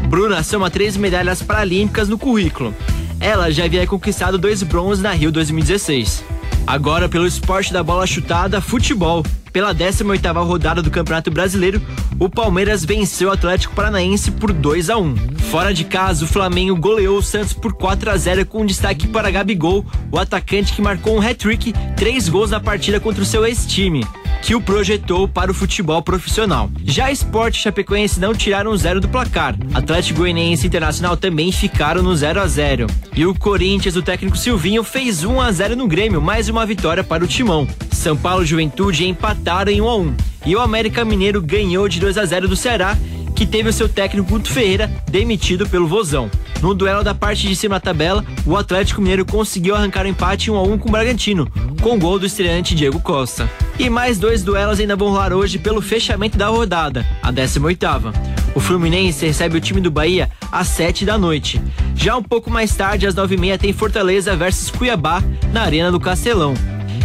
Bruna 0.07 0.41
soma 0.41 0.71
três 0.71 0.97
medalhas 0.97 1.43
paralímpicas 1.43 2.09
no 2.09 2.17
currículo. 2.17 2.73
Ela 3.19 3.51
já 3.51 3.65
havia 3.65 3.85
conquistado 3.85 4.39
dois 4.39 4.63
bronzes 4.63 5.03
na 5.03 5.11
Rio 5.11 5.31
2016. 5.31 6.23
Agora, 6.65 7.09
pelo 7.09 7.25
esporte 7.25 7.73
da 7.73 7.83
bola 7.83 8.05
chutada, 8.05 8.61
futebol. 8.61 9.23
Pela 9.51 9.73
18ª 9.73 10.45
rodada 10.45 10.81
do 10.81 10.91
Campeonato 10.91 11.31
Brasileiro, 11.31 11.81
o 12.19 12.29
Palmeiras 12.29 12.85
venceu 12.85 13.29
o 13.29 13.31
Atlético 13.31 13.73
Paranaense 13.73 14.29
por 14.31 14.53
2 14.53 14.89
a 14.89 14.97
1. 14.97 15.15
Fora 15.49 15.73
de 15.73 15.85
casa, 15.85 16.25
o 16.25 16.27
Flamengo 16.27 16.75
goleou 16.75 17.17
o 17.17 17.23
Santos 17.23 17.53
por 17.53 17.73
4 17.73 18.11
a 18.11 18.17
0 18.17 18.45
com 18.45 18.65
destaque 18.65 19.07
para 19.07 19.31
Gabigol, 19.31 19.83
o 20.11 20.19
atacante 20.19 20.73
que 20.73 20.81
marcou 20.81 21.15
um 21.17 21.21
hat-trick, 21.21 21.73
três 21.95 22.29
gols 22.29 22.51
na 22.51 22.59
partida 22.59 22.99
contra 22.99 23.23
o 23.23 23.25
seu 23.25 23.45
ex-time 23.45 24.05
que 24.41 24.55
o 24.55 24.61
projetou 24.61 25.27
para 25.27 25.51
o 25.51 25.53
futebol 25.53 26.01
profissional. 26.01 26.69
Já 26.83 27.11
Sport 27.11 27.55
Chapecoense 27.55 28.19
não 28.19 28.33
tiraram 28.33 28.75
zero 28.75 28.99
do 28.99 29.07
placar. 29.07 29.55
Atlético 29.73 30.19
Goianiense 30.19 30.65
e 30.65 30.67
Internacional 30.67 31.17
também 31.17 31.51
ficaram 31.51 32.01
no 32.01 32.15
0 32.15 32.41
a 32.41 32.47
0. 32.47 32.87
E 33.15 33.25
o 33.25 33.35
Corinthians, 33.35 33.95
o 33.95 34.01
técnico 34.01 34.37
Silvinho, 34.37 34.83
fez 34.83 35.23
1 35.23 35.41
a 35.41 35.51
0 35.51 35.75
no 35.75 35.87
Grêmio, 35.87 36.21
mais 36.21 36.49
uma 36.49 36.65
vitória 36.65 37.03
para 37.03 37.23
o 37.23 37.27
Timão. 37.27 37.67
São 37.91 38.15
Paulo 38.15 38.43
e 38.43 38.47
Juventude 38.47 39.07
empataram 39.07 39.71
em 39.71 39.81
1 39.81 39.87
a 39.87 39.97
1. 39.97 40.15
E 40.45 40.55
o 40.55 40.61
América 40.61 41.03
Mineiro 41.03 41.41
ganhou 41.41 41.89
de 41.89 41.99
2 41.99 42.17
a 42.17 42.25
0 42.25 42.47
do 42.47 42.55
Ceará 42.55 42.97
que 43.39 43.45
teve 43.45 43.69
o 43.69 43.73
seu 43.73 43.87
técnico 43.87 44.31
Guto 44.31 44.51
Ferreira 44.51 44.91
demitido 45.09 45.65
pelo 45.69 45.87
Vozão. 45.87 46.29
No 46.61 46.73
duelo 46.73 47.05
da 47.05 47.15
parte 47.15 47.47
de 47.47 47.55
cima 47.55 47.75
da 47.75 47.79
tabela, 47.79 48.25
o 48.45 48.57
Atlético 48.57 48.99
Mineiro 48.99 49.25
conseguiu 49.25 49.75
arrancar 49.75 50.03
o 50.03 50.07
um 50.07 50.11
empate 50.11 50.51
1 50.51 50.57
a 50.57 50.61
1 50.61 50.77
com 50.77 50.89
o 50.89 50.91
Bragantino, 50.91 51.49
com 51.81 51.97
gol 51.97 52.19
do 52.19 52.25
estreante 52.25 52.75
Diego 52.75 52.99
Costa. 52.99 53.49
E 53.79 53.89
mais 53.89 54.19
dois 54.19 54.43
duelos 54.43 54.77
ainda 54.77 54.97
vão 54.97 55.07
rolar 55.07 55.31
hoje 55.31 55.57
pelo 55.57 55.81
fechamento 55.81 56.37
da 56.37 56.47
rodada, 56.47 57.07
a 57.23 57.31
18ª. 57.31 58.13
O 58.53 58.59
Fluminense 58.59 59.25
recebe 59.25 59.57
o 59.57 59.61
time 59.61 59.79
do 59.79 59.89
Bahia 59.89 60.29
às 60.51 60.67
7 60.67 61.05
da 61.05 61.17
noite. 61.17 61.61
Já 61.95 62.17
um 62.17 62.21
pouco 62.21 62.51
mais 62.51 62.75
tarde, 62.75 63.07
às 63.07 63.15
9h30, 63.15 63.57
tem 63.57 63.71
Fortaleza 63.71 64.35
versus 64.35 64.69
Cuiabá 64.69 65.23
na 65.53 65.61
Arena 65.61 65.89
do 65.93 65.99
Castelão. 65.99 66.53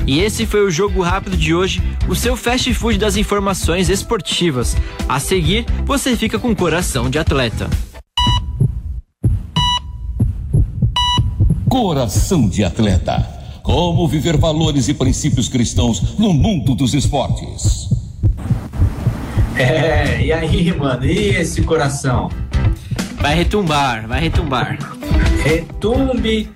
E 0.05 0.19
esse 0.19 0.47
foi 0.47 0.67
o 0.67 0.71
Jogo 0.71 1.01
Rápido 1.01 1.37
de 1.37 1.55
hoje, 1.55 1.81
o 2.09 2.15
seu 2.17 2.37
fast 2.37 2.75
food 2.75 2.99
das 2.99 3.17
informações 3.17 3.89
esportivas. 3.89 4.77
A 5.09 5.21
seguir, 5.21 5.65
você 5.85 6.17
fica 6.17 6.41
com 6.41 6.57
coração 6.57 7.09
de 7.09 7.21
atleta. 7.21 7.71
Coração 11.69 12.49
de 12.49 12.65
atleta. 12.65 13.34
Como 13.65 14.07
viver 14.07 14.37
valores 14.37 14.89
e 14.89 14.95
princípios 14.95 15.49
cristãos 15.49 16.19
no 16.19 16.35
mundo 16.35 16.75
dos 16.75 16.93
esportes. 16.93 17.89
É, 19.57 20.23
e 20.23 20.31
aí, 20.31 20.71
mano, 20.77 21.07
e 21.07 21.31
esse 21.31 21.63
coração? 21.63 22.31
Vai 23.23 23.37
retumbar, 23.37 24.07
vai 24.07 24.21
retumbar. 24.21 24.79
Retumbe 25.43 26.51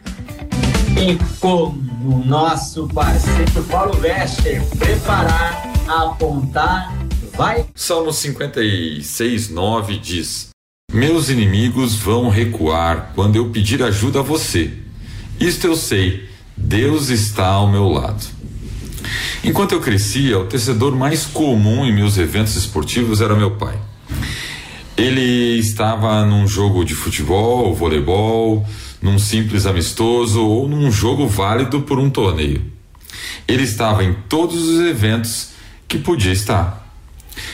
e 1.01 1.17
como 1.41 1.81
o 2.05 2.23
nosso 2.27 2.87
parceiro 2.89 3.65
Paulo 3.71 3.95
Vester 3.95 4.63
preparar, 4.77 5.63
apontar, 5.89 6.95
vai. 7.35 7.65
Salmo 7.75 8.13
56, 8.13 9.49
9 9.49 9.99
diz: 9.99 10.51
Meus 10.93 11.31
inimigos 11.31 11.95
vão 11.95 12.29
recuar 12.29 13.13
quando 13.15 13.37
eu 13.37 13.49
pedir 13.49 13.83
ajuda 13.83 14.21
a 14.21 14.23
você. 14.23 14.71
Isto 15.41 15.69
eu 15.69 15.77
sei, 15.77 16.28
Deus 16.61 17.09
está 17.09 17.47
ao 17.47 17.71
meu 17.71 17.89
lado. 17.89 18.23
Enquanto 19.43 19.73
eu 19.73 19.81
crescia, 19.81 20.39
o 20.39 20.45
tecedor 20.45 20.95
mais 20.95 21.25
comum 21.25 21.87
em 21.87 21.95
meus 21.95 22.19
eventos 22.19 22.57
esportivos 22.57 23.21
era 23.21 23.35
meu 23.35 23.53
pai. 23.53 23.79
Ele 24.97 25.59
estava 25.59 26.27
num 26.27 26.47
jogo 26.47 26.85
de 26.85 26.95
futebol, 26.95 27.75
voleibol, 27.75 28.67
num 29.01 29.19
simples 29.19 29.65
amistoso 29.65 30.45
ou 30.45 30.69
num 30.69 30.91
jogo 30.91 31.27
válido 31.27 31.83
por 31.83 31.99
um 31.99 32.11
torneio. 32.11 32.63
Ele 33.47 33.63
estava 33.63 34.05
em 34.05 34.15
todos 34.29 34.69
os 34.69 34.81
eventos 34.81 35.51
que 35.87 35.99
podia 35.99 36.33
estar. 36.33 36.87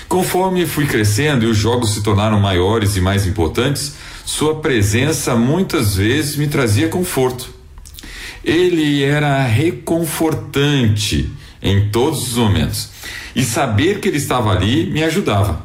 Conforme 0.08 0.66
fui 0.66 0.86
crescendo 0.86 1.44
e 1.44 1.48
os 1.48 1.56
jogos 1.56 1.90
se 1.90 2.02
tornaram 2.02 2.40
maiores 2.40 2.96
e 2.96 3.00
mais 3.00 3.26
importantes, 3.26 3.94
sua 4.24 4.56
presença 4.56 5.36
muitas 5.36 5.94
vezes 5.94 6.36
me 6.36 6.48
trazia 6.48 6.88
conforto. 6.88 7.63
Ele 8.44 9.02
era 9.02 9.42
reconfortante 9.44 11.30
em 11.62 11.88
todos 11.88 12.32
os 12.32 12.36
momentos 12.36 12.90
e 13.34 13.42
saber 13.42 14.00
que 14.00 14.08
ele 14.08 14.18
estava 14.18 14.50
ali 14.50 14.90
me 14.90 15.02
ajudava. 15.02 15.64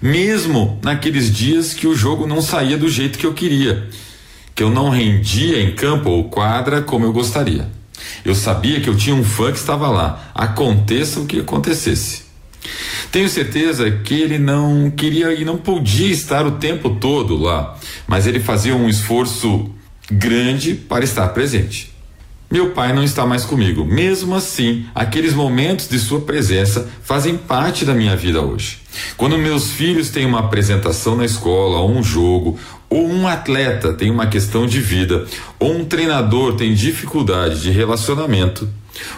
Mesmo 0.00 0.78
naqueles 0.82 1.34
dias 1.34 1.72
que 1.72 1.86
o 1.86 1.96
jogo 1.96 2.26
não 2.26 2.42
saía 2.42 2.76
do 2.76 2.88
jeito 2.88 3.18
que 3.18 3.26
eu 3.26 3.32
queria 3.32 3.88
que 4.54 4.62
eu 4.62 4.70
não 4.70 4.88
rendia 4.88 5.60
em 5.60 5.74
campo 5.74 6.10
ou 6.10 6.24
quadra 6.24 6.80
como 6.80 7.04
eu 7.04 7.12
gostaria. 7.12 7.68
Eu 8.24 8.34
sabia 8.34 8.80
que 8.80 8.88
eu 8.88 8.96
tinha 8.96 9.16
um 9.16 9.24
fã 9.24 9.50
que 9.50 9.58
estava 9.58 9.88
lá, 9.88 10.30
aconteça 10.34 11.20
o 11.20 11.26
que 11.26 11.40
acontecesse. 11.40 12.24
Tenho 13.10 13.28
certeza 13.28 13.90
que 13.90 14.14
ele 14.14 14.38
não 14.38 14.90
queria 14.90 15.32
e 15.34 15.44
não 15.44 15.56
podia 15.56 16.10
estar 16.10 16.46
o 16.46 16.52
tempo 16.52 16.90
todo 16.90 17.36
lá, 17.36 17.76
mas 18.06 18.26
ele 18.26 18.40
fazia 18.40 18.74
um 18.74 18.88
esforço 18.88 19.70
grande 20.10 20.74
para 20.74 21.04
estar 21.04 21.28
presente. 21.28 21.94
Meu 22.50 22.70
pai 22.70 22.92
não 22.92 23.02
está 23.02 23.26
mais 23.26 23.44
comigo. 23.44 23.84
Mesmo 23.84 24.34
assim, 24.34 24.86
aqueles 24.94 25.34
momentos 25.34 25.88
de 25.88 25.98
sua 25.98 26.20
presença 26.20 26.88
fazem 27.02 27.36
parte 27.36 27.84
da 27.84 27.94
minha 27.94 28.14
vida 28.14 28.40
hoje. 28.42 28.78
Quando 29.16 29.36
meus 29.36 29.70
filhos 29.70 30.10
têm 30.10 30.24
uma 30.24 30.38
apresentação 30.38 31.16
na 31.16 31.24
escola, 31.24 31.78
ou 31.78 31.90
um 31.90 32.02
jogo, 32.02 32.56
ou 32.88 33.08
um 33.08 33.26
atleta 33.26 33.92
tem 33.92 34.10
uma 34.10 34.28
questão 34.28 34.66
de 34.66 34.80
vida, 34.80 35.26
ou 35.58 35.74
um 35.74 35.84
treinador 35.84 36.54
tem 36.54 36.74
dificuldade 36.74 37.60
de 37.60 37.70
relacionamento, 37.70 38.68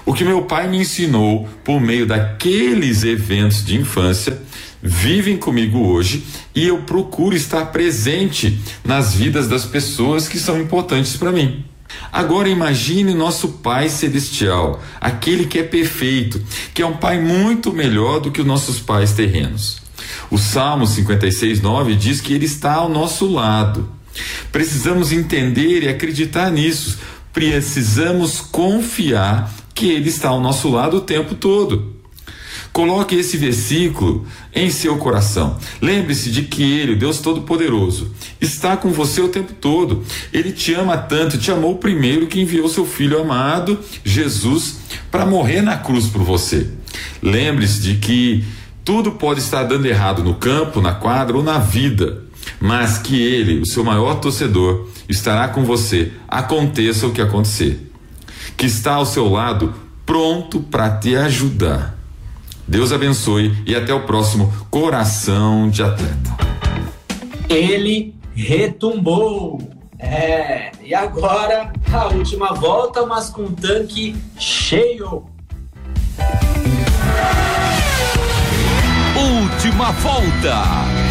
o 0.07 0.15
que 0.15 0.25
meu 0.25 0.43
pai 0.43 0.67
me 0.67 0.79
ensinou 0.79 1.47
por 1.63 1.79
meio 1.81 2.07
daqueles 2.07 3.05
eventos 3.05 3.63
de 3.63 3.77
infância 3.77 4.41
vivem 4.87 5.37
comigo 5.37 5.81
hoje 5.81 6.25
e 6.55 6.67
eu 6.67 6.79
procuro 6.79 7.35
estar 7.35 7.67
presente 7.67 8.59
nas 8.85 9.15
vidas 9.15 9.49
das 9.49 9.65
pessoas 9.65 10.29
que 10.29 10.39
são 10.39 10.61
importantes 10.61 11.17
para 11.17 11.33
mim. 11.33 11.65
Agora 12.13 12.49
imagine 12.49 13.15
nosso 13.15 13.49
Pai 13.49 13.89
Celestial, 13.89 14.83
aquele 15.01 15.47
que 15.47 15.59
é 15.59 15.63
perfeito, 15.63 16.41
que 16.73 16.83
é 16.83 16.87
um 16.87 16.97
Pai 16.97 17.21
muito 17.21 17.73
melhor 17.73 18.21
do 18.21 18.31
que 18.31 18.41
os 18.41 18.47
nossos 18.47 18.79
pais 18.79 19.13
terrenos. 19.13 19.83
O 20.31 20.39
Salmo 20.39 20.87
56, 20.87 21.61
9 21.61 21.95
diz 21.95 22.21
que 22.21 22.33
Ele 22.33 22.47
está 22.47 22.75
ao 22.75 22.89
nosso 22.89 23.27
lado. 23.31 23.91
Precisamos 24.51 25.13
entender 25.13 25.83
e 25.83 25.89
acreditar 25.89 26.51
nisso. 26.51 26.99
Precisamos 27.33 28.41
confiar 28.41 29.53
que 29.75 29.91
Ele 29.91 30.09
está 30.09 30.29
ao 30.29 30.41
nosso 30.41 30.69
lado 30.71 30.99
o 30.99 31.03
tempo 31.03 31.35
todo. 31.35 31.96
Coloque 32.77 33.15
esse 33.15 33.39
versículo 33.39 34.27
em 34.55 34.69
seu 34.69 34.99
coração. 34.99 35.57
Lembre-se 35.81 36.31
de 36.31 36.43
que 36.43 36.63
Ele, 36.63 36.95
Deus 36.95 37.21
Todo-Poderoso, 37.21 38.13
está 38.39 38.77
com 38.77 38.91
você 38.91 39.23
o 39.23 39.31
tempo 39.31 39.55
todo. 39.55 40.05
Ele 40.31 40.53
te 40.53 40.75
ama 40.75 40.99
tanto, 40.99 41.39
te 41.39 41.51
amou 41.51 41.79
primeiro 41.79 42.27
que 42.27 42.39
enviou 42.39 42.69
seu 42.69 42.85
Filho 42.85 43.19
amado, 43.19 43.81
Jesus, 44.05 44.77
para 45.11 45.25
morrer 45.25 45.63
na 45.63 45.79
cruz 45.79 46.07
por 46.09 46.23
você. 46.23 46.69
Lembre-se 47.23 47.81
de 47.81 47.95
que 47.95 48.45
tudo 48.85 49.13
pode 49.13 49.41
estar 49.41 49.65
dando 49.65 49.87
errado 49.87 50.23
no 50.23 50.35
campo, 50.35 50.83
na 50.83 50.93
quadra 50.93 51.35
ou 51.35 51.43
na 51.43 51.59
vida, 51.59 52.25
mas 52.61 52.99
que 52.99 53.19
Ele, 53.19 53.63
o 53.63 53.67
seu 53.67 53.83
maior 53.83 54.17
torcedor, 54.17 54.87
estará 55.09 55.49
com 55.49 55.65
você, 55.65 56.13
aconteça 56.29 57.07
o 57.07 57.13
que 57.13 57.23
acontecer. 57.23 57.91
Que 58.55 58.67
está 58.67 58.97
ao 58.97 59.07
seu 59.07 59.31
lado, 59.31 59.73
pronto 60.05 60.61
para 60.61 60.91
te 60.91 61.17
ajudar. 61.17 61.96
Deus 62.69 62.93
abençoe 62.93 63.57
e 63.65 63.75
até 63.77 63.95
o 63.95 64.05
próximo 64.05 64.53
Coração 64.71 65.69
de 65.69 65.83
Atleta. 65.83 66.37
Ele 67.49 68.15
retumbou. 68.35 69.61
É, 69.99 70.73
e 70.85 70.95
agora 70.95 71.73
a 71.91 72.09
última 72.09 72.53
volta, 72.53 73.07
mas 73.07 73.31
com 73.31 73.51
tanque 73.53 74.15
cheio. 74.39 75.25
Última 79.17 79.93
volta. 79.93 81.06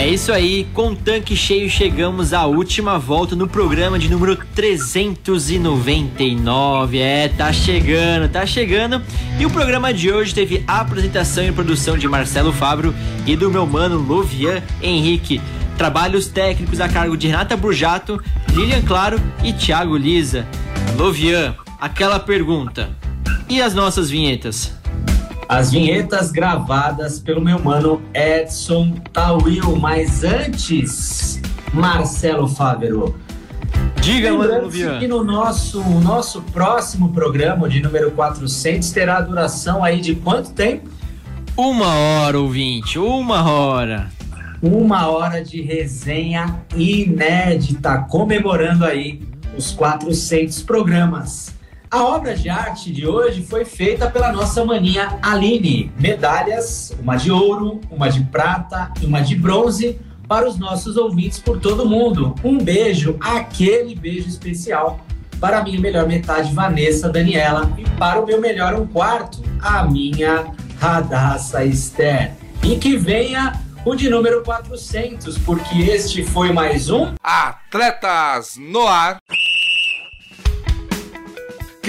É 0.00 0.08
isso 0.08 0.32
aí, 0.32 0.66
com 0.72 0.94
tanque 0.94 1.36
cheio 1.36 1.68
chegamos 1.68 2.32
à 2.32 2.46
última 2.46 2.98
volta 2.98 3.36
no 3.36 3.46
programa 3.46 3.98
de 3.98 4.08
número 4.08 4.34
399. 4.54 6.98
É, 6.98 7.28
tá 7.28 7.52
chegando, 7.52 8.32
tá 8.32 8.46
chegando. 8.46 9.02
E 9.38 9.44
o 9.44 9.50
programa 9.50 9.92
de 9.92 10.10
hoje 10.10 10.34
teve 10.34 10.64
apresentação 10.66 11.44
e 11.44 11.52
produção 11.52 11.98
de 11.98 12.08
Marcelo 12.08 12.50
Fabro 12.50 12.94
e 13.26 13.36
do 13.36 13.50
meu 13.50 13.66
mano 13.66 13.98
Lovian 13.98 14.62
Henrique. 14.80 15.38
Trabalhos 15.76 16.28
técnicos 16.28 16.80
a 16.80 16.88
cargo 16.88 17.14
de 17.14 17.26
Renata 17.26 17.54
Burjato, 17.54 18.22
Lilian 18.54 18.80
Claro 18.80 19.20
e 19.44 19.52
Thiago 19.52 19.98
Lisa. 19.98 20.48
Lovian, 20.96 21.54
aquela 21.78 22.18
pergunta. 22.18 22.88
E 23.50 23.60
as 23.60 23.74
nossas 23.74 24.08
vinhetas? 24.08 24.79
As 25.50 25.72
vinhetas 25.72 26.30
gravadas 26.30 27.18
pelo 27.18 27.40
meu 27.40 27.58
mano 27.58 28.00
Edson 28.14 28.94
Tawil. 29.12 29.74
Mas 29.74 30.22
antes, 30.22 31.42
Marcelo 31.74 32.46
Fávero. 32.46 33.18
Diga, 34.00 34.32
mano, 34.32 34.70
que 34.70 35.08
no 35.08 35.24
nosso, 35.24 35.82
nosso 35.82 36.40
próximo 36.40 37.12
programa, 37.12 37.68
de 37.68 37.82
número 37.82 38.12
400, 38.12 38.92
terá 38.92 39.20
duração 39.20 39.82
aí 39.82 40.00
de 40.00 40.14
quanto 40.14 40.52
tempo? 40.52 40.88
Uma 41.56 41.94
hora, 41.94 42.38
ouvinte, 42.38 42.96
uma 42.96 43.50
hora. 43.50 44.08
Uma 44.62 45.08
hora 45.08 45.42
de 45.42 45.60
resenha 45.62 46.62
inédita, 46.76 47.98
comemorando 48.08 48.84
aí 48.84 49.20
os 49.58 49.72
400 49.72 50.62
programas. 50.62 51.59
A 51.92 52.04
obra 52.04 52.36
de 52.36 52.48
arte 52.48 52.92
de 52.92 53.04
hoje 53.04 53.42
foi 53.42 53.64
feita 53.64 54.08
pela 54.08 54.30
nossa 54.30 54.64
maninha 54.64 55.18
Aline. 55.20 55.92
Medalhas, 55.98 56.96
uma 57.00 57.16
de 57.16 57.32
ouro, 57.32 57.80
uma 57.90 58.08
de 58.08 58.22
prata 58.22 58.92
e 59.02 59.06
uma 59.06 59.20
de 59.20 59.34
bronze 59.34 59.98
para 60.28 60.48
os 60.48 60.56
nossos 60.56 60.96
ouvintes 60.96 61.40
por 61.40 61.58
todo 61.58 61.84
mundo. 61.84 62.36
Um 62.44 62.58
beijo, 62.58 63.16
aquele 63.18 63.96
beijo 63.96 64.28
especial 64.28 65.00
para 65.40 65.58
a 65.58 65.64
minha 65.64 65.80
melhor 65.80 66.06
metade, 66.06 66.54
Vanessa 66.54 67.08
Daniela, 67.08 67.68
e 67.76 67.82
para 67.98 68.20
o 68.20 68.26
meu 68.26 68.40
melhor 68.40 68.74
um 68.74 68.86
quarto, 68.86 69.42
a 69.60 69.82
minha 69.82 70.46
Radassa 70.78 71.64
Esther. 71.64 72.34
E 72.62 72.76
que 72.76 72.96
venha 72.96 73.60
o 73.84 73.96
de 73.96 74.08
número 74.08 74.44
400, 74.44 75.38
porque 75.38 75.80
este 75.90 76.22
foi 76.22 76.52
mais 76.52 76.88
um 76.88 77.14
Atletas 77.20 78.54
no 78.56 78.86
Ar. 78.86 79.18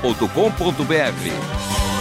transmundial.com.br. 0.00 1.91